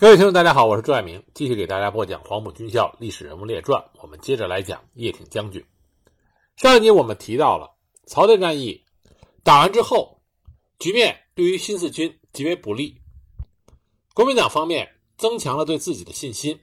[0.00, 3.84] 各位听众，大家好，我是朱爱明，继续给大家播讲黄埔军校历史人物列传。
[4.00, 5.62] 我们接着来讲叶挺将军。
[6.56, 7.70] 上一集我们提到了
[8.06, 8.82] 曹甸战役
[9.44, 10.22] 打完之后，
[10.78, 12.96] 局面对于新四军极为不利。
[14.14, 16.58] 国民党方面增强了对自己的信心，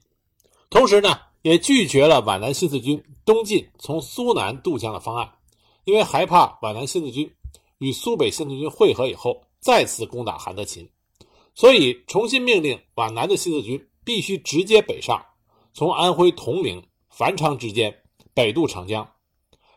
[0.71, 5.31] 同时呢，也拒绝了皖南新四军东进从苏南渡江的方案，
[5.83, 7.31] 因为害怕皖南新四军
[7.77, 10.89] 与苏北新四军会合以后再次攻打韩德勤。
[11.57, 15.19] 所以，重新命令皖南的新四军必须直接北上，
[15.73, 16.79] 从安徽铜陵、
[17.09, 17.91] 繁昌之间
[18.35, 19.11] 北渡长江，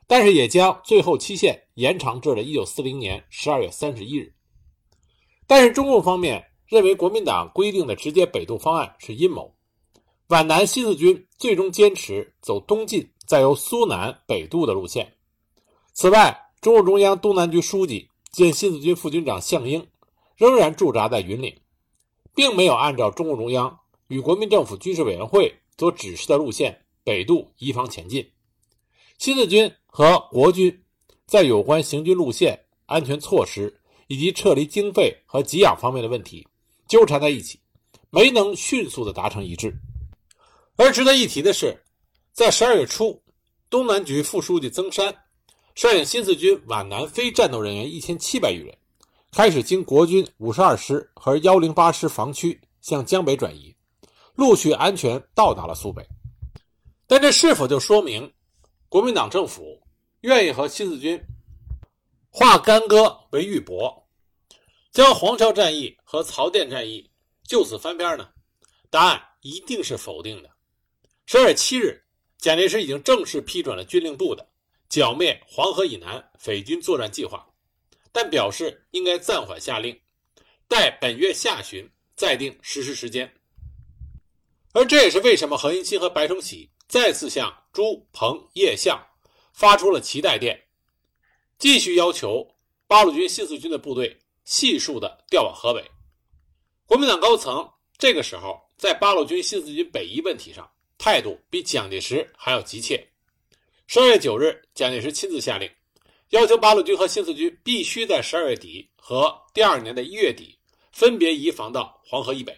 [0.07, 4.35] 但是也将最后期限延长至了1940年12月31日。
[5.47, 9.51] 但是中共方面认为国民党规定的直接北渡方案是阴谋，
[10.27, 15.11] 皖南新四军最终坚持走东进，再由苏南北渡的路线。
[15.95, 19.89] 此外，中共中央东南局书记兼新四军副军长项英
[20.37, 21.59] 仍然驻扎在云岭。
[22.35, 28.31] 并没有按照中共中央与国民政府军事委员会所指示的路线北渡，移防前进。
[29.19, 30.83] 新四军和国军
[31.27, 36.47] 在有关行军路线、安全措施以及撤离经费和给养方面的问题
[36.89, 37.61] 纠缠在一起，
[38.11, 39.75] 没能迅速的达成一致。
[40.77, 41.83] 而值得一提的是，
[42.33, 43.23] 在十二月初，
[43.69, 45.15] 东南局副书记曾山
[45.75, 48.77] 率领新四军皖南非战斗人员一千七百余人。
[49.33, 53.75] 开始经国军五十二师和幺零八师防区向江北转移，
[54.35, 56.05] 陆续安全到达了苏北。
[57.07, 58.33] 但这是否就说明
[58.89, 59.81] 国民党政府
[60.23, 61.21] 愿意和新四军
[62.29, 64.03] 化干戈为玉帛，
[64.91, 67.09] 将黄桥战役和曹甸战役
[67.45, 68.29] 就此翻篇呢？
[68.91, 70.51] 答案一定是否定的。
[71.27, 72.03] 十二月七日，
[72.39, 74.49] 蒋介石已经正式批准了军令部的
[74.89, 77.47] 剿灭黄河以南匪军作战计划。
[78.13, 80.01] 但表示应该暂缓下令，
[80.69, 83.33] 待本月下旬再定实施时间。
[84.73, 89.05] 而这也是为什么何应钦和白崇禧再次向朱、彭、叶、项
[89.53, 90.69] 发出了期待电，
[91.59, 92.57] 继续要求
[92.87, 95.85] 八路军新四军的部队悉数的调往河北。
[96.87, 97.69] 国民党高层
[97.99, 100.69] 这个时候在八路军新四军北移问题上
[100.99, 103.07] 态度比蒋介石还要急切。
[103.87, 105.71] 十二月九日，蒋介石亲自下令。
[106.31, 110.57] 要求八路军和新四军必须在十二月底和第二年的一月底
[110.93, 112.57] 分别移防到黄河以北，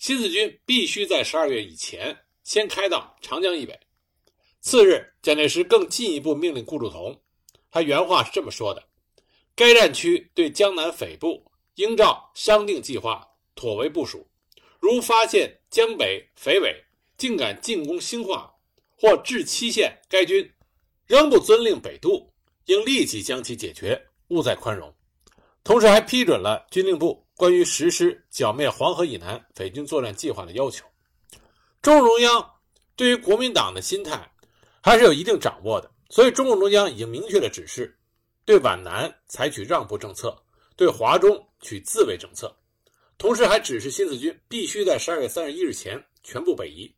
[0.00, 3.78] 新四军必须在十二月以前先开到长江以北。
[4.60, 7.22] 次日，蒋介石更进一步命令顾祝同，
[7.70, 8.82] 他原话是这么说的
[9.54, 14.28] ：“该战区对江南匪部应照商定计划妥为部署，
[14.80, 16.74] 如发现江北匪伪
[17.16, 18.52] 竟敢进攻兴化
[18.96, 20.52] 或至期限，该军
[21.06, 22.28] 仍不遵令北渡。”
[22.68, 24.94] 应立即将其解决，勿再宽容。
[25.64, 30.84] 同时，还批准了军令部关于实施剿灭黄河以南匪军作战计划的要求。
[31.80, 32.50] 中共中央
[32.94, 34.30] 对于国民党的心态
[34.82, 37.98] 还是有一定掌握的，所以中共中央已经明确的指示，
[38.44, 40.36] 对皖南采取让步政策，
[40.76, 42.54] 对华中取自卫政策。
[43.16, 46.94] 同时，还指示新四军必须在十二月三十一日前全部北移，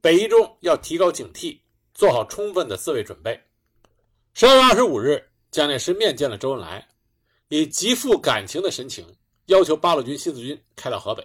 [0.00, 1.56] 北移中要提高警惕，
[1.94, 3.40] 做好充分的自卫准备。
[4.36, 6.88] 十二月二十五日，蒋介石面见了周恩来，
[7.46, 9.06] 以极富感情的神情
[9.46, 11.24] 要求八路军新四军开到河北，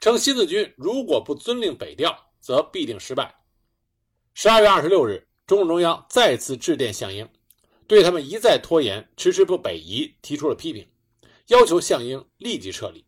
[0.00, 3.32] 称新四军如果不遵令北调，则必定失败。
[4.34, 7.28] 十二月二十六日，中共中央再次致电项英，
[7.86, 10.84] 对他们一再拖延、迟迟不北移提出了批评，
[11.46, 13.06] 要求项英立即撤离。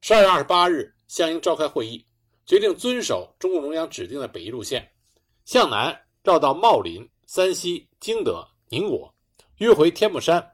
[0.00, 2.06] 十二月二十八日，项英召开会议，
[2.46, 4.92] 决定遵守中共中央指定的北移路线，
[5.44, 7.04] 向南绕到茂林。
[7.26, 9.14] 山西、经德、宁国，
[9.58, 10.52] 迂回天目山，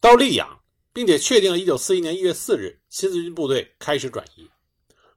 [0.00, 0.60] 到溧阳，
[0.92, 4.48] 并且确定了1941年1月4日新四军部队开始转移。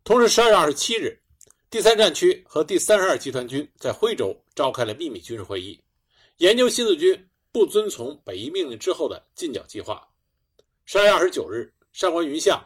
[0.04, 1.22] 同时，12月27日，
[1.70, 5.80] 第三战区和第三十二集团军在徽州召开了秘密军事会议，
[6.38, 10.06] 研究新四军不遵从北移命令之后的进剿计划。
[10.88, 12.62] 12月29日，上官云相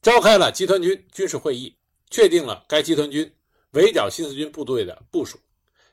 [0.00, 1.76] 召开了集团军军事会议，
[2.08, 3.30] 确定了该集团军
[3.72, 5.38] 围剿新四军部队的部署。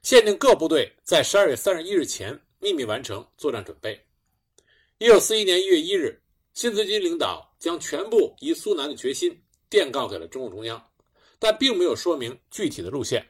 [0.07, 4.01] 限定各部队在十二月三十一日前秘密完成作战准备。
[5.00, 6.18] 一九四一年一月一日，
[6.54, 9.38] 新四军领导将全部移苏南的决心
[9.69, 10.81] 电告给了中共中央，
[11.39, 13.27] 但并没有说明具体的路线。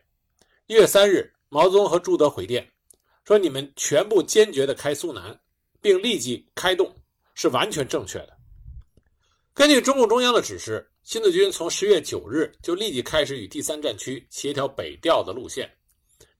[0.67, 2.71] 一月三日，毛泽东和朱德回电
[3.25, 5.35] 说：“你们全部坚决地开苏南，
[5.81, 6.95] 并立即开动，
[7.33, 8.37] 是完全正确的。”
[9.51, 15.67] 根据中共中央的指示，新四军从十月九日就立即开始与第三战区协调北调的路线。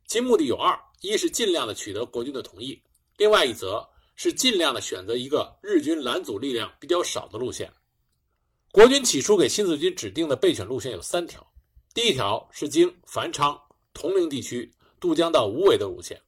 [0.08, 2.82] 其目的有二：一是尽量的取得国军的同意；
[3.18, 7.70] 另外一则是尽量的选择一个日军拦阻力量比较少的路线。
[8.72, 11.46] 国军起初给新四军指定的备选路线有三条：
[11.94, 13.60] 第一条是经繁昌、
[13.94, 16.22] 铜陵地区渡江到无为的路线，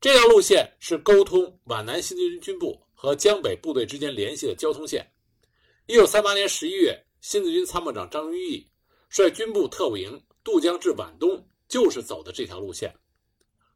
[0.00, 5.04] 这条路线是沟通皖南新四军军部和江北部队之间联系的交通线。
[5.86, 8.64] 一九三八年十一月，新四军参谋长张云逸
[9.08, 12.94] 率军部特务营渡江至皖东，就是走的这条路线。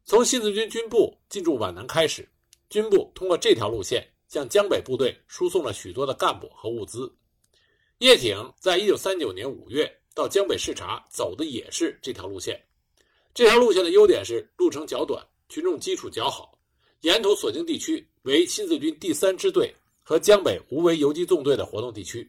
[0.05, 2.29] 从新四军军部进驻皖南开始，
[2.69, 7.11] 军部通过这条路线向江北部队输送了许多的干部和物资。
[7.99, 12.61] 叶挺在一九三九年五月到江北视察，走的也是这条路线。
[13.33, 16.59] 这条路线的优点是路程较短，群众基础较好，
[17.03, 22.29] 沿途所经地区为新四军第三支队和江北无为游击纵队的活动地区。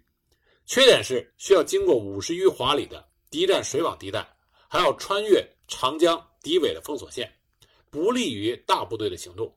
[0.65, 4.35] 缺点是需要经过五十余华里的敌占水网地带，
[4.67, 7.33] 还要穿越长江敌伪的封锁线，
[7.89, 9.56] 不利于大部队的行动。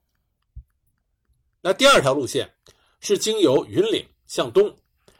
[1.61, 2.49] 那第二条路线
[3.01, 4.75] 是经由云岭向东。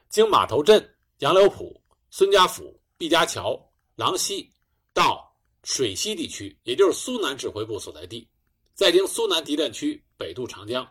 [0.09, 1.79] 经马头镇、杨柳浦、
[2.11, 3.61] 孙家府、毕家桥、
[3.95, 4.51] 郎溪，
[4.95, 5.31] 到
[5.65, 8.27] 水西地区，也就是苏南指挥部所在地，
[8.73, 10.91] 再经苏南敌占区北渡长江。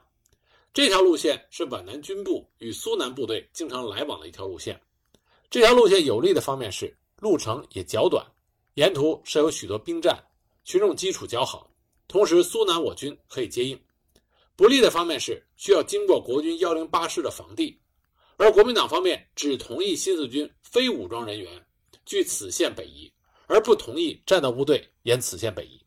[0.71, 4.79] 这条路线是皖南军部与苏南部队经常来往的一条路线。
[5.49, 8.23] 这条路线有利的方面是路程也较短，
[8.77, 10.23] 沿途设有许多兵站，
[10.63, 11.67] 群众基础较好，
[12.07, 13.79] 同时苏南我军可以接应。
[14.55, 17.75] 不利的方面是需要经过国军幺零八师的防地。
[18.35, 21.65] 而国民党方面只同意新四军非武装人员
[22.05, 23.11] 据此线北移，
[23.47, 25.83] 而不同意战斗部队沿此线北移。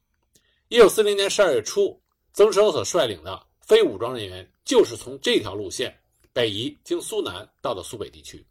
[0.67, 1.97] 一九四零年十二月初，
[2.33, 5.97] 曾生所率领的非武装人员就是从这条路线
[6.33, 8.45] 北移，经苏南到的苏北地区。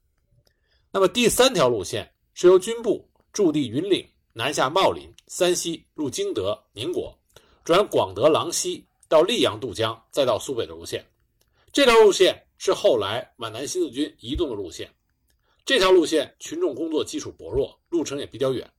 [0.93, 4.09] 那么第三条路线是由军部驻地云岭
[4.39, 7.13] 南下茂林、三溪，入经德、宁国，
[7.65, 11.05] 转广德、郎溪到溧阳渡江，再到苏北的路线。
[11.73, 12.41] 这条路线。
[12.61, 14.93] 是后来皖南新四军移动的路线，
[15.63, 18.69] 这条路线群众工作基础薄弱，路程也比较远，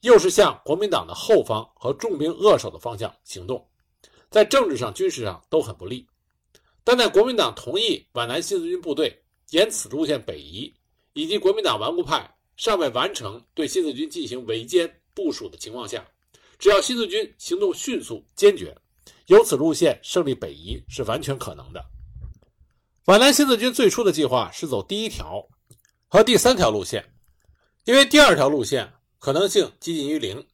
[0.00, 3.64] 又是向国民党的后方和重兵扼守的方向行动，
[4.30, 6.04] 在政治上、军事上都很不利。
[6.82, 10.74] 但在国民党同意皖南新四军部队沿此路线北移，
[11.12, 16.06] 以及国民党顽固派尚未完成对新四军进行围歼部署的情况下，
[16.58, 18.76] 只要新四军行动迅速坚决，
[19.26, 21.84] 由此路线胜利北移是完全可能的。
[23.06, 25.44] 皖南新四军最初的计划是走第一条
[26.06, 27.12] 和第三条路线，
[27.84, 30.46] 因为第二条路线可能性接近于零，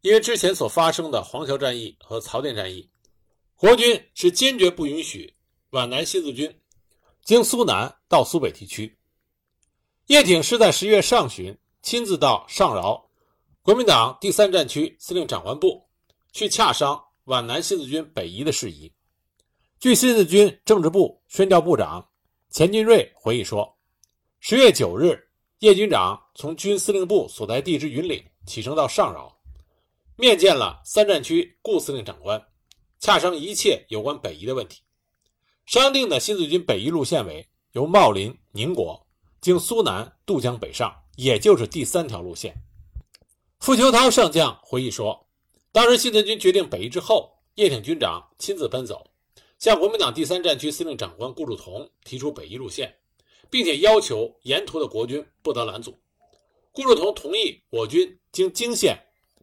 [0.00, 2.88] 因为之前所发生的黄桥战役和曹店战役，
[3.56, 5.34] 国军是坚决不允许
[5.70, 6.60] 皖南新四军
[7.24, 8.96] 经苏南到苏北地区。
[10.06, 13.07] 叶挺是在十月上旬亲自到上饶，
[13.68, 15.86] 国民党第三战区司令长官部
[16.32, 18.90] 去洽商皖南新四军北移的事宜。
[19.78, 22.08] 据新四军政治部宣调部长
[22.48, 23.76] 钱金瑞回忆说，
[24.40, 25.22] 十月九日，
[25.58, 29.38] 叶军长从军司令部所在地之云岭启程到上饶，
[30.16, 32.42] 面见了三战区顾司令长官，
[32.98, 34.80] 洽商一切有关北移的问题。
[35.66, 39.06] 商定的新四军北移路线为由茂林、宁国
[39.42, 42.56] 经苏南渡江北上，也就是第三条路线。
[43.60, 45.26] 傅秋涛上将回忆说，
[45.72, 49.10] 当时新四军决定北移之后，叶挺军长亲自奔走。
[49.58, 52.96] 向国民党第三战区司令长官顾祝同提出北移路线，
[53.50, 55.98] 并且要求沿途的国军不得拦阻。
[56.70, 58.96] 顾祝同同意我军经泾县、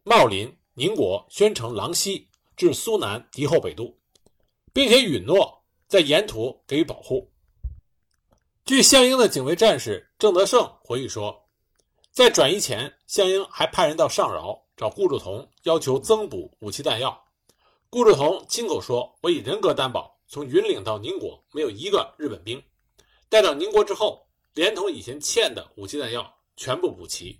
[0.04, 2.26] 茂林、宁国、宣城、郎溪
[2.56, 3.94] 至苏南敌后北渡，
[4.72, 7.30] 并且允诺在沿途给予保护。
[8.64, 11.45] 据项英的警卫战士郑德胜回忆说，
[12.16, 17.22] 在转移前，项英还派人到上饶找顾祝同，要求增补武器弹药。
[17.90, 22.62] 顾祝同亲口说：“我以人格担保，从云岭到宁国没有一个日本兵。
[23.28, 27.38] 待到宁国之后，连同以前欠的武器弹药全部补齐。”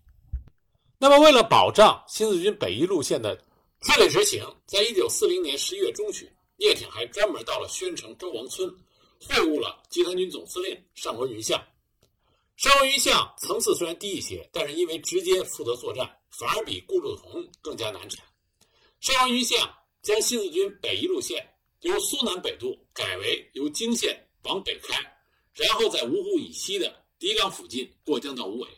[1.00, 3.42] 那么，为了保障新四军北移路线的
[3.80, 8.68] 顺利执行，在一九四零年十一月中旬，叶挺还专门到了宣城周王村，
[9.26, 11.58] 会晤了集团军总司令上官云相。
[12.56, 18.24] 上官云相层次虽然低一些，但是因为直接负责作战，反而比顾祝同更加难产。
[19.00, 19.58] 上官云相。
[20.02, 21.44] 将新四军北移路线
[21.80, 24.94] 由苏南北渡改为由泾县往北开，
[25.52, 28.68] 然后在芜湖以西的敌港附近过江到无为，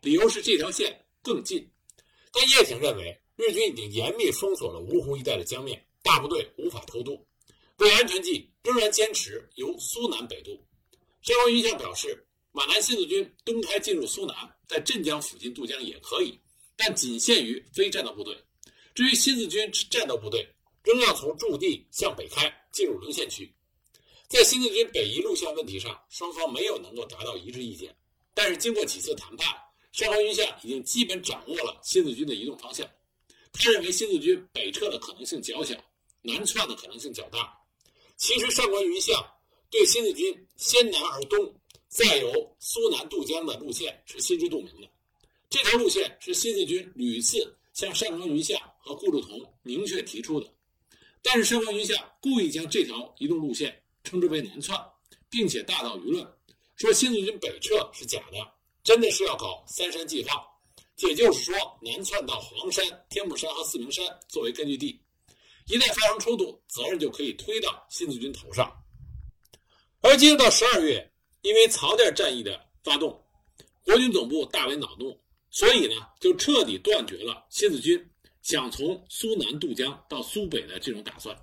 [0.00, 1.64] 理由是这条线更近。
[2.32, 7.24] 但叶挺认为日军已经严密封锁了芜湖一带的江面，大部队无法偷渡，
[7.76, 10.50] 为安全计仍然坚持由苏南北渡。
[11.20, 14.34] 上官云相表示，皖南新四军东开进入苏南，
[14.68, 16.38] 在镇江附近渡江也可以，
[16.76, 18.36] 但仅限于非战斗部队。
[18.94, 20.46] 至于新四军战斗部队，
[20.84, 23.50] 仍要从驻地向北开，进入沦陷区。
[24.28, 27.94] 在新四军北移路线问题上，双方没有能够达到一致意见。
[28.34, 29.48] 但是经过几次谈判，
[29.92, 32.86] 上官云相已经基本掌握了新四军的移动方向。
[33.50, 35.74] 他认为新四军北撤的可能性较小，
[36.20, 37.58] 南窜的可能性较大。
[38.18, 39.14] 其实上官云相
[39.70, 41.60] 对新四军先南而东，
[41.92, 44.88] 再由苏南渡江的路线是心知肚明的。
[45.50, 50.50] 这条路线是新四军屡次向上官云相和顾祝同明确提出的，
[51.20, 54.74] 但是上官云相故意将这条移动路线称之为南窜，
[55.28, 56.26] 并且大造舆论，
[56.76, 58.38] 说新四军北撤是假的，
[58.82, 60.42] 真的是要搞三山计划。
[60.96, 64.98] 也就是说，南窜到黄山、天目山和四明山作为根据地，
[65.66, 68.72] 一旦发生冲突，责任就可以推到新四军头上。
[70.00, 71.11] 而进入到十二月，
[71.42, 73.22] 因为曹店战役的发动，
[73.84, 75.20] 国军总部大为恼怒，
[75.50, 78.10] 所以呢，就彻底断绝了新四军
[78.42, 81.36] 想从苏南渡江到苏北的这种打算。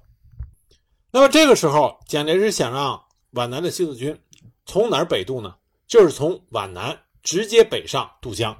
[1.12, 4.18] 那么这个时候，蒋介石想让皖南的新四军
[4.65, 5.56] 从哪儿北渡呢？
[5.88, 8.56] 就是从皖南直接北上渡江。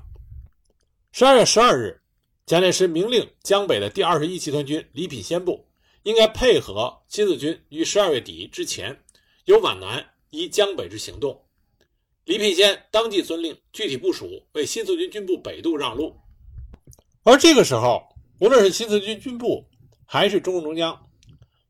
[1.12, 2.02] 十二月十二日，
[2.46, 5.70] 蒋介石明令江北的第二十一集团军李品仙部
[6.04, 9.04] 应该配合新四军于十二月底之前
[9.46, 11.46] 由皖南依江北之行动。
[12.26, 16.16] 李品仙当即遵令，具体部署为新四军军部北渡让路。
[17.24, 18.04] 而这个时候，
[18.40, 19.68] 无论是新四军军部
[20.06, 21.08] 还是中共中央，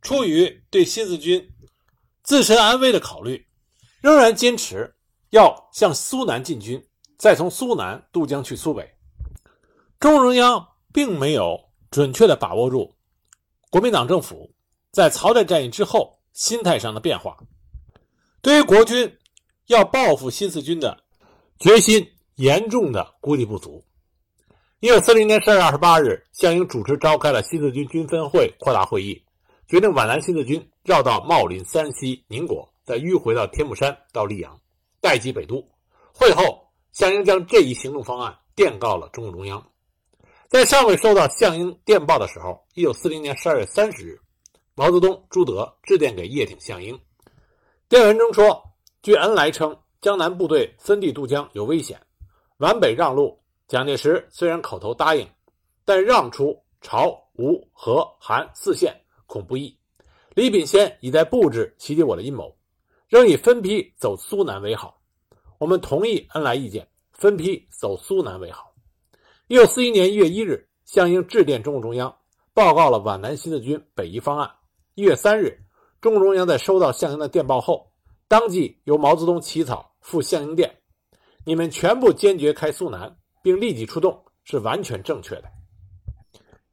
[0.01, 1.49] 出于对新四军
[2.23, 3.47] 自身安危的考虑，
[4.01, 4.93] 仍然坚持
[5.29, 6.85] 要向苏南进军，
[7.17, 8.93] 再从苏南渡江去苏北。
[9.99, 12.95] 中共中央并没有准确的把握住
[13.69, 14.53] 国民党政府
[14.91, 17.37] 在曹寨战役之后心态上的变化，
[18.41, 19.17] 对于国军
[19.67, 21.03] 要报复新四军的
[21.59, 23.83] 决心严重的估计不足。
[24.79, 29.21] 一九四零年十二月二十八日，项英主持召开了新四军军分会扩大会议，
[29.67, 34.57] 决定皖南新四军绕道茂林、三西、宁国，再迂回到天目山到溧阳，
[35.01, 35.69] 待机北渡。
[36.13, 39.61] 会后，项英将这一行动方案电告了中共中央。
[40.47, 44.17] 在尚未收到项英电报的时候，一九四零年十二月三十日，
[44.75, 46.97] 毛泽东、朱德致电给叶挺、项英，
[47.89, 48.63] 电文中说
[49.01, 51.99] ：“据恩来称，江南部队分地渡江有危险，
[52.57, 53.35] 皖北让路。
[53.67, 55.27] 蒋介石虽然口头答应，
[55.85, 59.75] 但让出朝、吴、和、韩四县恐不易。
[60.35, 62.55] 李炳先已在布置袭击我的阴谋，
[63.07, 65.01] 仍以分批走苏南为好。
[65.57, 68.71] 我们同意恩来意见，分批走苏南为好。”
[69.49, 72.15] 一九四一年一月一日，项英致电中共中央，
[72.53, 74.47] 报告了皖南新四军北移方案。
[74.93, 75.59] 一月三日，
[76.01, 77.91] 中共中央在收到项英的电报后，
[78.27, 80.77] 当即由毛泽东起草赴项英电
[81.45, 85.45] ：“你们全部坚决开苏南，并立即出动，是完全正确的。”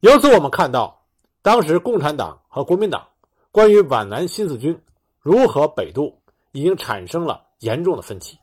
[0.01, 1.07] 由此我们看到，
[1.43, 3.09] 当时共产党和国民党
[3.51, 4.81] 关于皖南新四军
[5.19, 8.39] 如何北渡，已经产生了严重的分歧。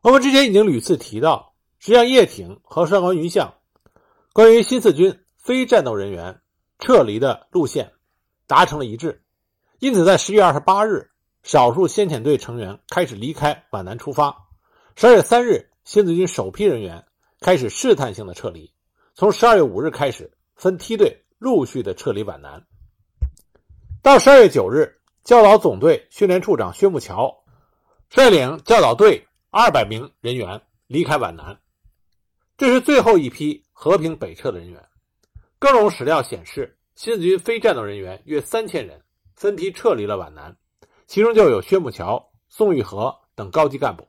[0.00, 1.54] 我们之前已经屡次提到。
[1.80, 3.54] 实际上，叶挺和上官云相
[4.32, 6.40] 关于新四军非战斗人员
[6.80, 7.92] 撤离的路线
[8.48, 9.22] 达成了一致，
[9.80, 11.08] 因此在十月二十八日，
[11.44, 14.48] 少数先遣队成员开始离开皖南出发。
[14.96, 17.04] 十二月三日，新四军首批人员
[17.38, 18.72] 开始试探性的撤离，
[19.14, 22.66] 从十二月五日开始，分梯队陆续的撤离皖南。
[24.02, 27.44] 到十二月九日，教导总队训练处长薛木桥
[28.10, 31.56] 率领教导队二百名人员离开皖南。
[32.56, 34.84] 这是最后一批和平北撤的人员。
[35.60, 39.00] 各种史料显示，新四军非战斗人员约三千人
[39.38, 40.56] 分批撤离了皖南，
[41.06, 44.08] 其中就有薛木桥、宋玉和等高级干部。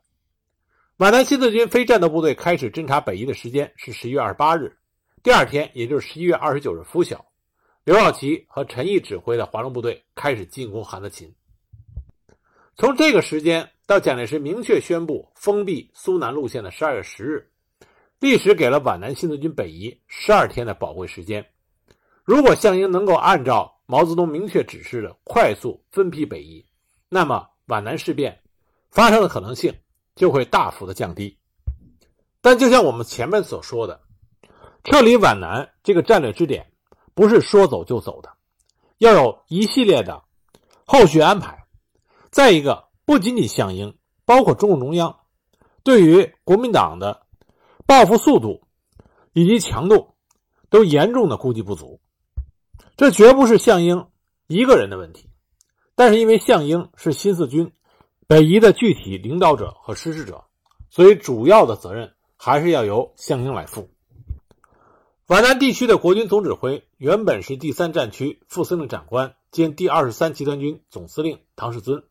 [0.98, 4.75] 皖南新四军非战斗部队开始侦察北移的时间是十一月二十八日，
[5.21, 7.24] 第二天，也就是十一月二十九日拂晓，
[7.83, 11.31] 刘少奇和陈毅指挥的华容部队开始进攻韩德勤。
[12.75, 17.51] 从这个时间到蒋介石明确宣布封闭苏南路线的十二月十日。
[18.19, 21.45] 历史给了皖南新四军北移十二天的宝贵时间。
[22.24, 26.63] 如果项英能够按照毛泽东明确指示的快速分批北移，
[27.10, 28.39] 那么皖南事变
[28.91, 29.75] 发生的可能性
[30.13, 31.39] 就会大幅的降低。
[32.39, 34.00] 但就像我们前面所说的，
[34.84, 36.72] 撤离皖南这个战略支点
[37.15, 38.31] 不是说走就走的，
[39.00, 40.24] 要有一系列的
[40.86, 41.65] 后续安排。
[42.29, 45.17] 再一个，不仅仅项英，包括中共中央
[45.81, 47.25] 对于国民党的。
[47.88, 48.67] 报复速度
[49.34, 50.13] 以及强度
[50.69, 52.00] 都严重的估计不足，
[53.00, 54.08] 这绝不是项英
[54.48, 55.29] 一个人的问题，
[55.96, 57.72] 但是因为项英是新四军
[58.27, 60.44] 北移的具体领导者和实施者，
[60.89, 63.89] 所以主要的责任还是要由项英来负。
[65.27, 72.03] 皖南地区的国军总指挥原本是第三战区副司令长官兼第二十三集团军总司令唐世尊，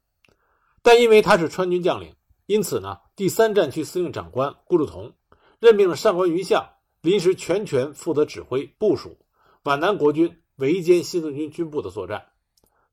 [0.81, 2.15] 但因为他是川军将领，
[2.47, 5.13] 因此呢，第三战区司令长官顾祝同。
[5.61, 6.67] 任命了上官云相
[7.03, 9.19] 临时全权负责指挥部署
[9.63, 12.27] 皖南国军围歼新四军军部的作战。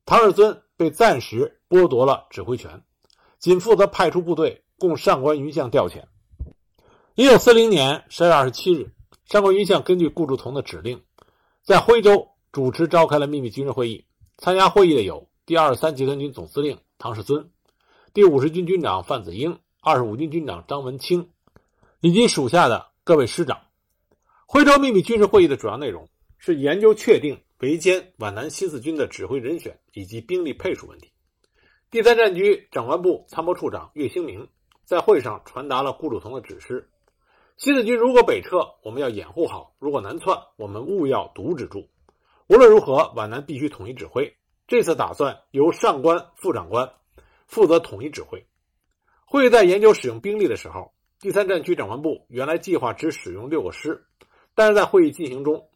[0.04, 2.84] 唐世尊被暂时剥夺了指挥权，
[3.40, 6.04] 仅负责派出部队供上官云相调遣。
[7.16, 8.92] 一九四零年十二月二十七日，
[9.24, 11.02] 上官云相根据顾祝同的指令，
[11.64, 14.04] 在徽州主持召开了秘密军事会议。
[14.38, 17.50] 参加会议的有第二十三集团军总司令唐世尊、
[18.14, 21.30] 第五十军军长范子英、二十五军军长张文清，
[22.00, 23.62] 以及属下的各位师长。
[24.46, 26.08] 徽州秘密军事会议的主要内容
[26.38, 31.10] 是研究确定围歼皖南新四军的指挥人选以及兵力配属问题。
[31.90, 34.46] 第三战区长官部参谋处长岳兴明
[34.84, 36.90] 在会上传达了顾祝同的指示。
[37.56, 41.88] 新四军如果北撤，我们要掩护好；如果南窜，我们务要阻止住。
[42.48, 44.36] 无论如何，皖南必须统一指挥。
[44.66, 46.92] 这次打算由上官副长官
[47.46, 48.44] 负责统一指挥。
[49.24, 54.04] 会议在研究使用兵力的时候，第三战区长官部原来计划只使用六个师，
[54.54, 55.66] 但是在会议进行中，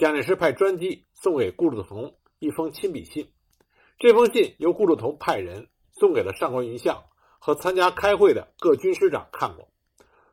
[0.00, 3.30] 蒋介石派专机送给顾祝同一封亲笔信。
[3.98, 7.02] 这封信由顾祝同派人送给了上官云相
[7.38, 9.68] 和参加开会的各军师长看过。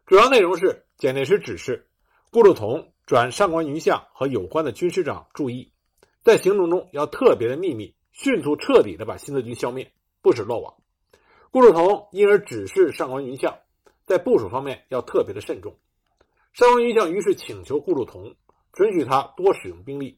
[0.05, 0.85] 主要内容是。
[0.97, 1.89] 蒋介石指示
[2.31, 5.73] 顾祝同转上官云相和有关的军师长注意，
[6.23, 10.75] 在行动中要特别的秘密，迅速彻底的把新四军消灭，不使漏网。
[11.51, 13.57] 顾祝同因而指示上官云相
[14.05, 15.77] 在部署方面要特别的慎重。
[16.53, 18.33] 上官云相于是请求顾祝同
[18.73, 20.17] 准许他多使用兵力，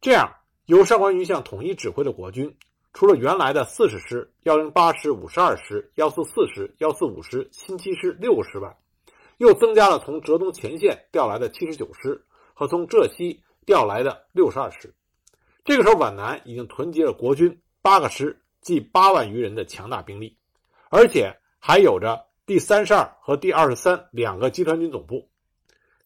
[0.00, 0.30] 这样
[0.66, 2.54] 由上官云相统一指挥的国军，
[2.92, 8.76] 除了原来的四十师、幺零八师、五十二师、幺四四师、幺四五师、新七师六个师外，
[9.38, 12.24] 又增加了从浙东前线调来的七十九师
[12.54, 14.94] 和从浙西调来的六十二师。
[15.64, 20.36] 这个时候，皖南已经囤积了国军八个师，计八万余人的强大兵力，
[20.90, 25.28] 而且还有着第三十二和第二十三两个集团军总部。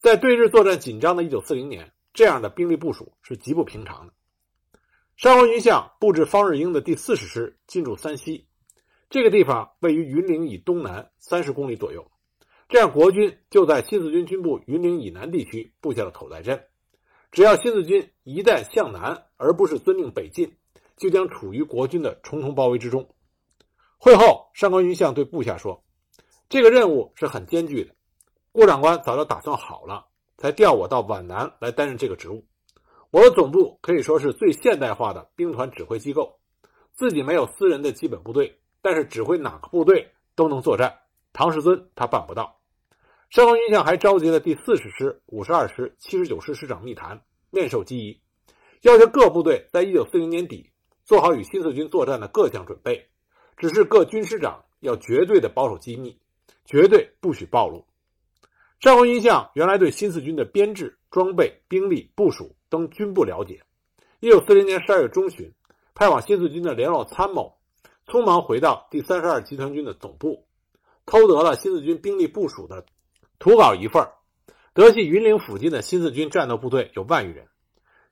[0.00, 4.14] 在对日作战紧张的一九四零年，这样的兵力部署是极不平常的。
[5.14, 8.46] 上官云相布置方日英的第四十师进驻三溪，
[9.10, 12.10] 这个地方位于云岭以东南三十公里左右。
[12.70, 16.64] 这样，国军就在新四军军部云岭以南地区布下了口袋阵。
[17.30, 20.56] 只要新四军一旦向南，而不是遵令北进，
[20.96, 23.06] 就将处于国军的重重包围之中。
[23.98, 25.84] 会后，上官云相对部下说
[26.48, 27.94] ：“这个任务是很艰巨的，
[28.52, 32.44] 顾长官早就打算好了，才调我到皖南来担任这个职务。
[33.12, 36.38] 我的总部可以说是最现代化的兵团指挥机构，
[36.94, 40.98] 自己没有私人的基本部队，但是指挥哪个部队都能作战。
[41.32, 42.58] 唐世尊他办不到。”
[43.30, 48.20] 上官云相还召集了第四十师、五十二师、七十九师师长密谈，面授机宜，
[48.82, 50.72] 要求各部队在一九四零年底
[51.04, 53.08] 做好与新四军作战的各项准备，
[53.56, 56.18] 指示各军师长要绝对的保守机密，
[56.64, 57.86] 绝对不许暴露。
[58.80, 63.62] 上官云相原来对新四军的编制、装备、兵力部署等均不了解。
[64.20, 65.52] 一九四零年十二月中旬，
[65.94, 67.58] 派往新四军的联络参谋
[68.06, 70.46] 匆忙回到第三十二集团军的总部，
[71.04, 72.86] 偷得了新四军兵力部署的。
[73.38, 74.08] 图稿一份
[74.72, 77.48] 德系云岭附近的新四军战斗部队有万余人。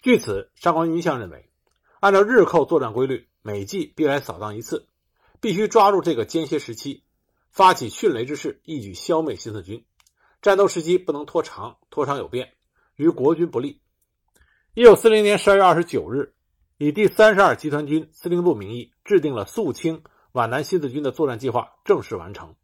[0.03, 1.49] 据此，上官云相认为，
[1.99, 4.87] 按照日寇作战规律，每季必来扫荡一次，
[5.41, 7.05] 必须抓住这个间歇时期，
[7.51, 9.83] 发起迅雷之势，一举消灭新四军。
[10.49, 12.55] 战斗时机不能拖长，拖长有变，
[12.97, 13.83] 于国军不利。
[14.73, 16.33] 一九四零年十二月二十九日，
[16.79, 22.55] 以第三十二集团军司令部名义制定了肃清皖南新四军的作战计划，正式完成。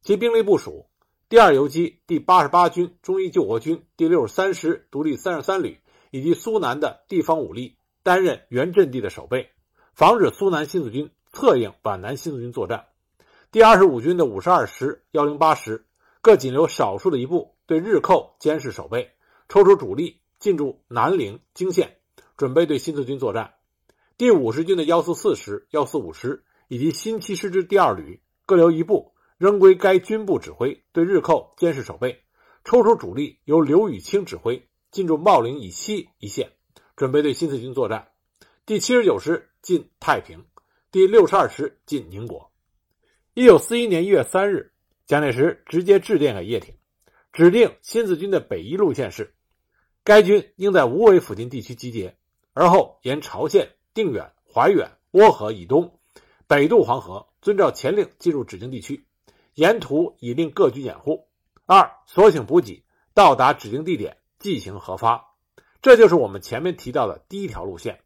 [0.00, 0.86] 其兵力部署。
[1.28, 5.80] 第二游击第八十八军中医救国军第六十三师独立三十三旅
[6.12, 9.50] 以及苏南的地方武力担任原阵地的守备，
[9.92, 12.84] 防止苏南新四军策应皖南新四军作战。
[13.50, 15.84] 第二十五军的五十二师、幺零八师
[16.24, 19.12] 各仅留少数的一部对日寇监视守备，
[19.46, 21.98] 抽出主力进驻南陵、泾县，
[22.38, 23.52] 准备对新四军作战。
[24.16, 29.12] 第五十军的幺四四师、幺四五师以及新七师之第二旅各留一部。
[29.36, 32.22] 仍归该军部指挥，对日寇监视守备，
[32.64, 36.52] 抽出主力由刘雨清指挥进驻茂陵以西一线，
[36.96, 38.08] 准备对新四军作战。
[38.64, 40.46] 第七十九师进太平，
[40.90, 42.50] 第六十二师进宁国。
[43.34, 44.72] 一九四一年一月三日，
[45.06, 46.74] 蒋介石直接致电给叶挺，
[47.32, 49.34] 指定新四军的北移路线是：
[50.02, 52.16] 该军应在无为附近地区集结，
[52.54, 55.98] 而后沿朝鲜、定远、怀远、涡河以东，
[56.46, 59.06] 北渡黄河，遵照前令进入指定地区。
[59.54, 61.28] 沿途已令各军掩护。
[61.66, 65.34] 二，索请补给到达指定地点即行核发。
[65.82, 68.00] 这就是我们前面提到的第一条路线。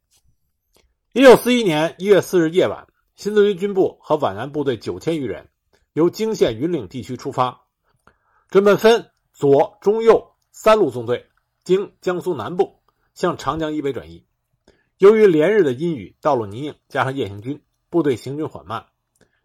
[1.13, 5.49] 一九四一年一月四日夜晚，新四军军部和皖南部队九千余人
[5.99, 7.63] 由泾县云岭地区出发，
[8.51, 11.27] 准备分左、中、右三路纵队
[11.65, 12.79] 经江苏南部
[13.15, 14.25] 向长江以北转移。
[14.99, 18.87] 由于连日的阴雨，道路泥泞，加上夜行军部队行军缓慢，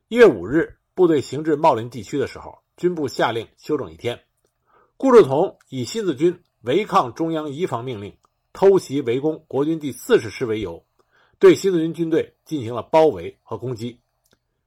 [0.10, 4.24] 一月五日，部队行至茂林地区的时候，军部下令休整一天。
[4.96, 8.16] 顾祝同以新四军违抗中央移防命令，
[8.54, 10.86] 偷袭围攻国军第四十师为由，
[11.40, 14.02] 对新四军军队进行了包围和攻击。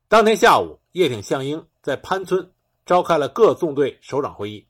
[0.08, 2.48] 当天下午，叶挺、项英在潘村
[2.84, 4.64] 召开了各纵队首长会议。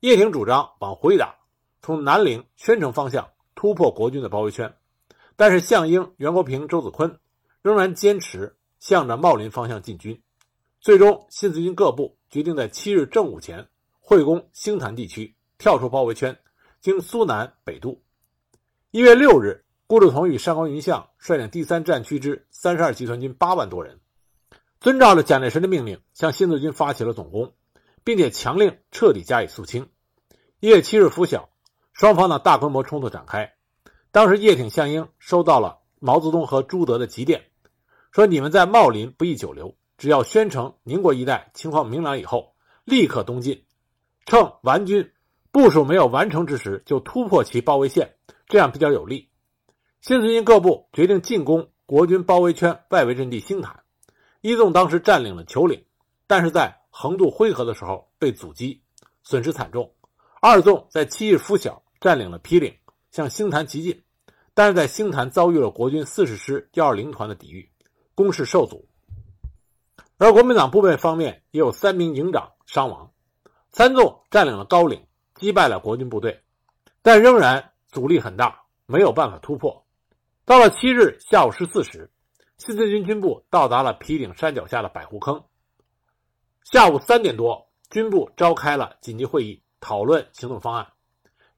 [0.00, 1.34] 叶挺主张往回打，
[1.82, 4.74] 从南陵、宣城方向突破国军的包围圈。
[5.36, 7.18] 但是项英、袁国平、周子坤
[7.60, 10.18] 仍然坚持向着茂林方向进军。
[10.80, 13.68] 最终，新四军各部决定在七日正午前
[14.00, 16.34] 会攻兴潭地区，跳出包围圈，
[16.80, 18.02] 经苏南北渡。
[18.90, 24.00] 一月六日，顾祝同与上官云相率领第三战区之三十二集团军八万多人，
[24.82, 27.54] 遵照了蒋介石的命令，向新四军发起了总攻，
[28.02, 29.88] 并且强令彻底加以肃清。
[30.58, 31.50] 一月七日拂晓，
[31.92, 33.52] 双方的大规模冲突展开。
[34.10, 37.44] 当时，叶挺、项英收到了毛泽东和朱德的急电，
[38.10, 43.64] 说：“你们在茂林不宜久留，只要宣城、宁国一带情况明朗以后，立刻东进，
[44.26, 45.12] 趁顽军
[45.52, 48.16] 部署没有完成之时，就突破其包围线，
[48.48, 49.28] 这样比较有利。”
[50.02, 53.81] 新四军各部决定进攻国军包围圈外围阵地兴潭。
[54.42, 55.82] 一纵当时占领了球岭，
[56.26, 58.82] 但是在横渡辉河的时候被阻击，
[59.22, 59.90] 损失惨重。
[60.42, 62.76] 二纵在七日拂晓占领了皮岭。
[63.12, 64.02] 向星潭急进，
[64.54, 67.70] 但是在星潭遭遇了国军四十师幺二零团的抵御，
[68.14, 68.88] 攻势受阻。
[70.16, 73.12] 而国民党部队方面也有三名营长伤亡。
[73.70, 76.42] 三纵占领了高岭，击败了国军部队，
[77.02, 79.84] 但仍然阻力很大，没有办法突破。
[80.46, 82.10] 到了七日下午十四时，
[82.64, 85.42] 新四军军部到达了皮岭山脚下的百户坑。
[86.62, 90.92] 下午三点多，军部召开了紧急会议，讨论行动方案。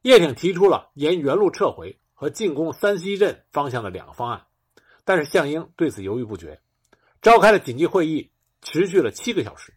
[0.01, 4.47] 叶挺提出了沿原路撤回和进攻三溪镇方向的两个方案，
[5.05, 6.59] 但是项英对此犹豫不决。
[7.21, 8.31] 召开了紧急会议，
[8.63, 9.75] 持续了七个小时。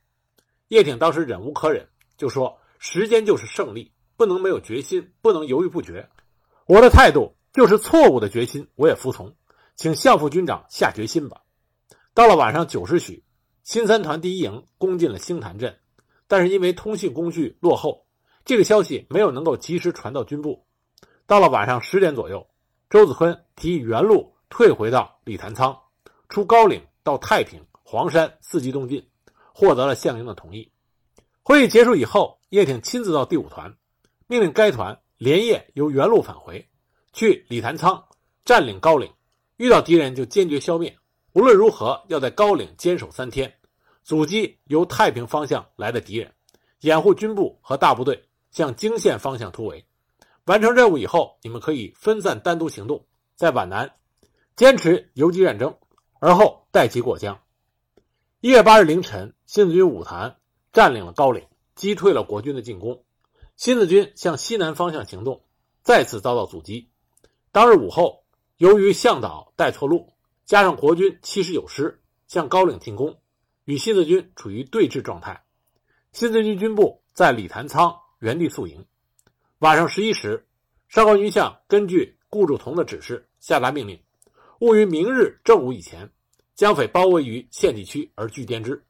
[0.70, 6.08] 叶挺当时忍无可忍，就说：“时间就是胜利，不能没有决心，不能犹豫不决。
[6.68, 9.36] 我的态度就是错误的决心，我也服从，
[9.78, 11.42] 请项副军长下决心吧。”
[12.14, 13.24] 到了晚上九时许，
[13.64, 15.80] 新三团第一营攻进了兴潭镇，
[16.28, 18.06] 但是因为通信工具落后。
[18.44, 20.66] 这个消息没有能够及时传到军部。
[21.26, 22.48] 到了晚上十点左右，
[22.90, 25.78] 周子坤提议原路退回到李潭仓，
[26.30, 29.06] 出高岭到太平、黄山伺机东进，
[29.54, 30.72] 获得了项英的同意。
[31.44, 33.76] 会议结束以后，叶挺亲自到第五团，
[34.28, 36.70] 命令该团连夜由原路返回，
[37.12, 38.02] 去李潭仓
[38.46, 39.12] 占领高岭，
[39.58, 40.98] 遇到敌人就坚决消灭。
[41.34, 43.54] 无论如何，要在高岭坚守三天，
[44.04, 46.34] 阻击由太平方向来的敌人，
[46.80, 48.24] 掩护军部和大部队。
[48.50, 49.86] 向京县方向突围，
[50.46, 53.94] 完成任务以后，你们可以分散单独行动，在皖南
[54.56, 55.78] 坚持游击战争，
[56.20, 57.40] 而后带其过江。
[58.40, 60.38] 一月八日凌晨，新四军五团
[60.72, 63.04] 占领了高岭，击退了国军的进攻。
[63.58, 65.44] 新四军向西南方向行动，
[65.84, 66.90] 再次遭到阻击。
[67.52, 68.24] 当日午后，
[68.58, 70.14] 由于向导带错路，
[70.46, 73.20] 加上国军七十九师向高岭进攻，
[73.66, 75.44] 与新四军处于对峙状态。
[76.12, 78.00] 新四军军部在李潭仓。
[78.20, 78.84] 原地宿营。
[79.60, 80.48] 晚上十一时，
[80.88, 84.02] 上官云相根据顾祝同的指示，下达命令，
[84.60, 86.10] 务于明日正午以前，
[86.56, 88.84] 将匪包围于县地区而拒歼之。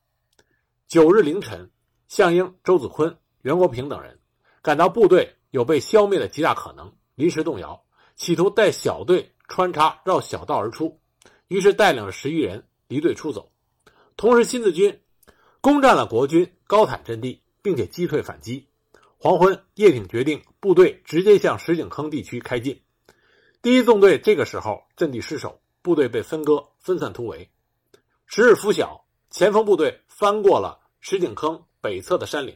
[0.87, 1.69] 九日凌晨，
[2.07, 4.17] 项英、周子坤、袁国平等人
[4.61, 7.83] 感到部队有被消灭的极大可能，临时动摇，
[8.15, 10.99] 企图带小队穿插绕小道而出，
[11.47, 13.51] 于是带领了十余人离队出走。
[14.15, 15.01] 同时，新四军
[15.61, 18.67] 攻占了国军高坦阵地，并且击退反击。
[19.17, 22.81] 黄昏，叶挺决定部队直接向石井坑地区开进。
[23.61, 27.49] 第一纵队这个时候阵地失守，部队被分割，分散突围。
[28.27, 32.55] 十日拂晓，前锋部队翻过了石井坑北侧的山岭，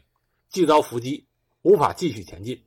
[0.50, 1.26] 既遭伏击，
[1.64, 2.64] 无法继续前进。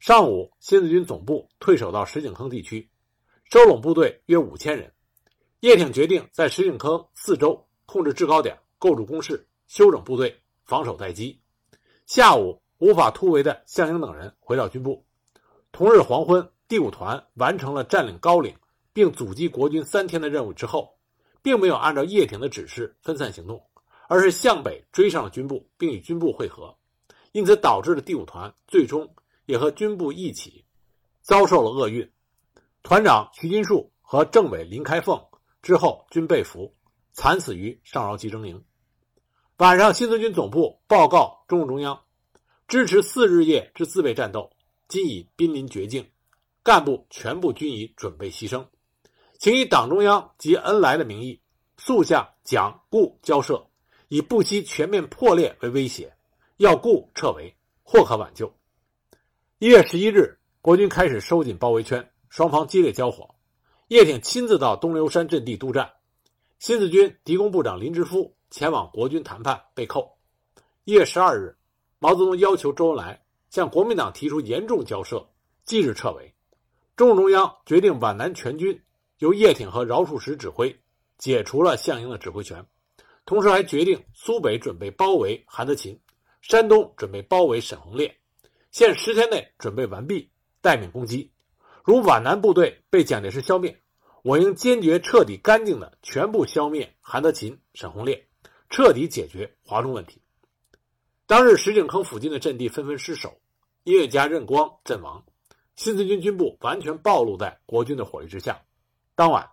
[0.00, 2.88] 上午，新四军总部退守到石井坑地区，
[3.50, 4.92] 收拢部队约五千人。
[5.60, 11.38] 叶挺决定在石井坑四周控制制高点，构筑工事，休整部队，防守待机。
[12.06, 12.62] 下午。
[12.80, 15.04] 无法突围的项英等人回到军部。
[15.70, 18.56] 同日黄昏，第五团完成了占领高岭
[18.94, 20.96] 并阻击国军三天的任务之后，
[21.42, 23.62] 并没有按照叶挺的指示分散行动，
[24.08, 26.74] 而是向北追上了军部，并与军部会合，
[27.32, 30.64] 因此导致了第五团最终也和军部一起
[31.20, 32.10] 遭受了厄运。
[32.82, 35.22] 团长徐金树和政委林开凤
[35.62, 36.74] 之后均被俘，
[37.12, 38.64] 惨死于上饶集中营。
[39.58, 42.00] 晚上，新四军总部报告中共中央。
[42.66, 44.48] 支持四日夜之自卫战斗，
[44.88, 46.08] 今已濒临绝境，
[46.62, 48.64] 干部全部均已准备牺牲，
[49.38, 51.40] 请以党中央及恩来的名义，
[51.76, 53.66] 速向蒋顾交涉，
[54.06, 56.14] 以不惜全面破裂为威胁，
[56.58, 58.54] 要顾撤围，或可挽救。
[59.58, 63.28] 一月十一日，国军开始收紧包围圈，双方激烈交火。
[63.88, 65.92] 叶挺亲自到东流山阵地督战，
[66.60, 70.16] 新四军敌工部长林之夫前往国军谈判被扣。
[70.84, 71.56] 一月十二日，
[71.98, 75.28] 毛泽东要求周恩来向国民党提出严重交涉，
[75.64, 76.32] 即日撤围。
[76.96, 78.80] 中共中央决定皖南全军
[79.18, 80.74] 由叶挺和饶漱石指挥，
[81.18, 82.64] 解除了项英的指挥权，
[83.26, 85.98] 同时还决定苏北准备包围韩德勤，
[86.42, 88.14] 山东准备包围沈鸿烈，
[88.70, 91.28] 限十天内准备完毕，待命攻击。
[91.90, 93.76] 如皖南部队被蒋介石消灭，
[94.22, 98.28] 我应坚决、彻底、干净的全部消灭韩德勤、沈鸿烈，
[98.68, 100.22] 彻底解决华中问题。
[101.26, 103.40] 当日石井坑附近的阵地纷纷失守，
[103.82, 105.24] 音乐家任光阵亡，
[105.74, 108.62] 新四军军部完全暴露在国军的火力之下。
[109.16, 109.50] 当晚，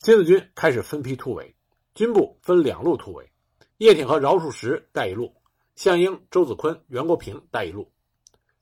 [0.00, 1.54] 新四军开始分批突围，
[1.94, 3.30] 军部分两路突围，
[3.78, 5.32] 叶挺和饶漱石带一路，
[5.76, 7.92] 项英、周子坤、袁国平带一路。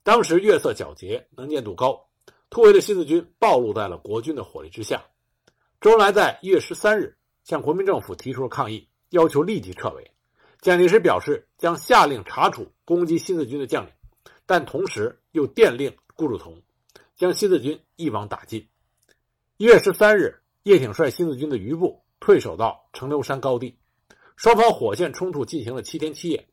[0.02, 2.06] 当时月色皎洁，能见度高。
[2.54, 5.04] 突围的新四军暴露在了国军的火力之下。
[5.80, 10.08] 周恩来在一月十三日向国民政府提出了抗议，要求立即撤围。
[10.60, 13.92] 蒋介石表示将下令查处攻击新四军的将领，
[14.46, 16.62] 但同时又电令顾祝同
[17.16, 18.68] 将新四军一网打尽。
[19.56, 23.76] 一月十三日，叶挺率新四军的余部退守到城流山高地，
[24.36, 26.46] 双方火线冲突进行了七天七夜，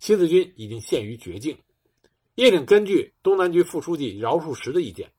[0.00, 1.56] 新四军已经陷于绝境。
[2.34, 5.10] 叶挺根据东南局副书记饶漱石的意见。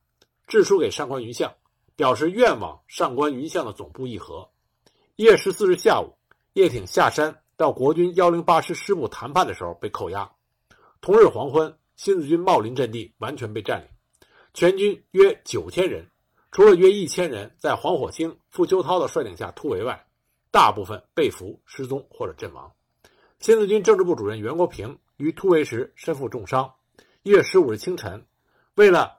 [0.48, 1.54] 致书给上官云相，
[1.98, 4.50] 表示愿往上官云相的总部议和。
[5.18, 6.16] 一月十四日下午，
[6.54, 10.32] 叶挺下山到国军幺零八师师部谈判的时候被扣押。
[11.02, 13.90] 同日黄昏，新四军茂林阵地完全被占领，
[14.54, 16.10] 全军约九千人，
[16.54, 20.08] 除了约一千人在黄火星、傅秋涛的率领下突围外，
[20.50, 22.72] 大部分被俘、失踪或者阵亡。
[23.40, 26.74] 新四军政治部主任袁国平于突围时身负重伤。
[27.24, 28.26] 一月十五日清晨，
[28.76, 29.17] 为了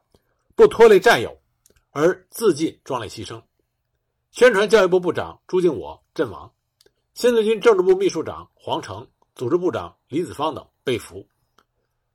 [0.58, 1.38] 不拖累战友，
[1.92, 3.40] 而自尽壮烈牺牲。
[4.32, 6.52] 宣传教育部部长朱敬我阵亡，
[7.14, 11.24] 新四军政治部秘书长黄成、组织部长李子方等被俘。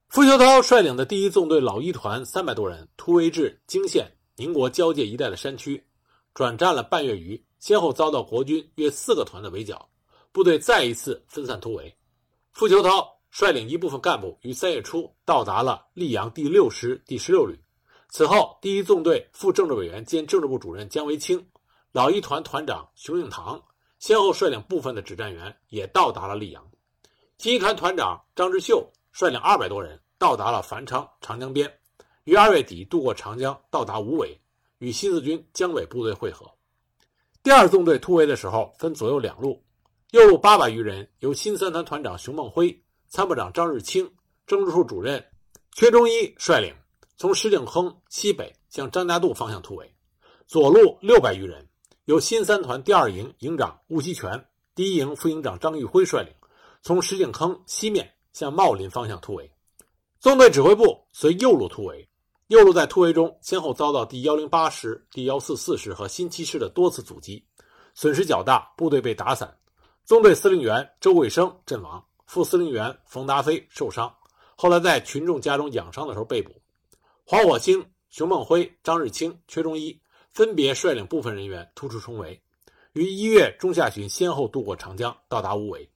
[0.08, 5.82] 傅秋涛率领的第一纵队老一团三百多人突围至泾县、宁国交界一带的山区，
[6.34, 9.88] 转战了半月余，先后遭到国军约四个团的围剿，
[10.32, 11.96] 部队再一次分散突围。
[12.52, 17.58] 傅秋涛率领一部分干部于三月初到达了溧阳第六师第十六旅。
[18.16, 21.44] 此后，第一纵队副政治委员兼政治部主任姜维清、
[21.90, 23.60] 老一团团长熊应堂
[23.98, 26.64] 先后率领部分的指战员也到达了溧阳。
[27.38, 31.68] 新一团团长张之秀率领二百多人到达了繁昌长江边，
[32.22, 34.40] 于二月底渡过长江，到达无尾，
[34.78, 36.48] 与新四军江北部队会合。
[37.42, 39.60] 第二纵队突围的时候分左右两路，
[40.12, 44.08] 右路八百余人由新三团团长熊梦辉、参谋长张日清、
[44.46, 45.20] 政治处主任
[45.74, 46.72] 阙中一率领。
[47.16, 49.94] 从石井坑西北向张家渡方向突围，
[50.46, 51.66] 左路六百余人，
[52.06, 56.32] 由新三团第二营营长吴锡全、第一营副营长张玉辉率领，
[56.82, 59.48] 从石井坑西面向茂林方向突围。
[60.18, 62.08] 纵队指挥部随右路突围，
[62.48, 67.46] 右路在突围中先后遭到第幺零八师、第幺四四师和新七师的多次阻击，
[67.94, 69.56] 损失较大，部队被打散。
[70.04, 74.12] 纵队司令员周贵生阵亡，副司令员冯达飞受伤，
[74.56, 76.52] 后来在群众家中养伤的时候被捕。
[77.26, 79.98] 黄火星、熊梦辉、张日清、阙中一
[80.30, 82.38] 分别率领部分人员突出重围，
[82.92, 85.88] 于一月中下旬先后渡过长江，到达无为。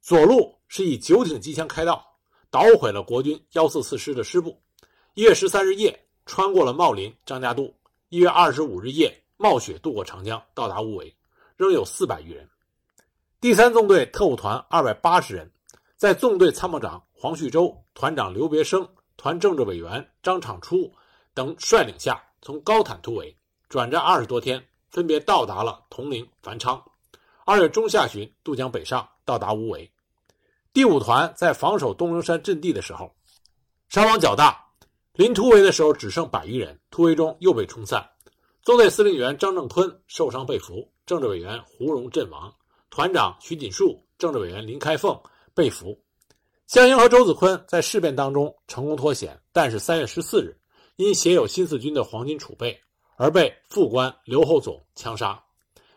[0.00, 2.06] 左路是以九挺机枪开道，
[2.48, 4.56] 捣毁了国军幺四四师的师部。
[5.14, 7.74] 一月十三日夜，穿过了茂林、张家渡。
[8.08, 11.12] 一月二十五日夜，冒雪渡过长江，到达无为，
[11.56, 12.48] 仍有四百余人。
[13.40, 15.50] 第三纵队特务团二百八十人，
[15.96, 18.88] 在纵队参谋长黄旭洲、团长刘别生。
[19.16, 20.92] 团政治委员张长初
[21.34, 23.36] 等率领下，从高坦突围，
[23.68, 26.82] 转战二十多天，分别到达了铜陵、繁昌。
[27.44, 29.90] 二月中下旬渡江北上，到达无为。
[30.72, 33.14] 第五团在防守东陵山阵地的时候，
[33.88, 34.64] 伤亡较大，
[35.12, 38.08] 临突围的时候只剩百余人，突围中又被冲散。
[38.62, 42.54] 纵队司令员张正坤受伤被俘，政治委员胡荣阵亡，
[42.90, 45.20] 团长徐锦树、政治委员林开凤
[45.54, 46.01] 被俘。
[46.72, 50.56] 项英和周子坤在事变当中成功脱险，但是三月十四日，
[50.96, 52.80] 因携有新四军的黄金储备
[53.16, 55.44] 而被副官刘厚总枪杀。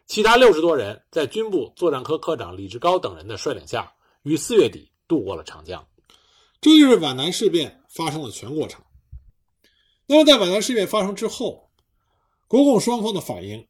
[0.05, 3.89] 其他六十多人在军部作战科科长李志高等人的率领下，
[4.23, 5.87] 于四月底渡过了长江。
[6.59, 8.83] 这就是皖南事变发生的全过程。
[10.05, 11.69] 那么，在皖南事变发生之后，
[12.49, 13.65] 国共双方的反应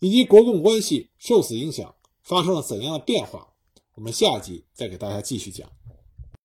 [0.00, 1.94] 以及国共关系受此影响
[2.24, 3.46] 发生了怎样的变化？
[3.94, 5.70] 我们下集再给大家继续讲。